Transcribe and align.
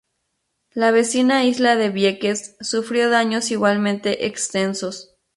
La 0.73 0.89
vecina 0.89 1.43
isla 1.43 1.75
de 1.75 1.89
Vieques 1.91 2.55
sufrió 2.59 3.11
daños 3.11 3.51
igualmente 3.51 4.25
extensos. 4.25 5.15